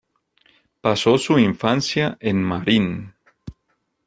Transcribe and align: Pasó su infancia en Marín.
Pasó 0.81 1.19
su 1.19 1.37
infancia 1.37 2.17
en 2.19 2.41
Marín. 2.41 3.13